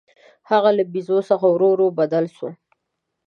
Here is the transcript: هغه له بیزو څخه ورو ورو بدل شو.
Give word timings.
هغه 0.49 0.69
له 0.77 0.83
بیزو 0.91 1.17
څخه 1.29 1.45
ورو 1.49 1.67
ورو 1.73 1.87
بدل 1.99 2.25
شو. 2.35 2.49